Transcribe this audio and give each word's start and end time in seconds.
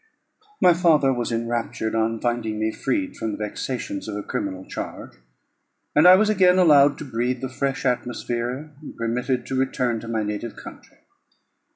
My 0.59 0.73
father 0.73 1.13
was 1.13 1.31
enraptured 1.31 1.93
on 1.93 2.19
finding 2.19 2.57
me 2.57 2.71
freed 2.71 3.15
from 3.15 3.33
the 3.33 3.37
vexations 3.37 4.07
of 4.07 4.15
a 4.15 4.23
criminal 4.23 4.65
charge, 4.65 5.11
that 5.93 6.07
I 6.07 6.15
was 6.15 6.27
again 6.27 6.57
allowed 6.57 6.97
to 6.97 7.05
breathe 7.05 7.39
the 7.41 7.49
fresh 7.49 7.85
atmosphere, 7.85 8.73
and 8.81 8.97
permitted 8.97 9.45
to 9.45 9.55
return 9.55 9.99
to 9.99 10.07
my 10.07 10.23
native 10.23 10.55
country. 10.55 10.97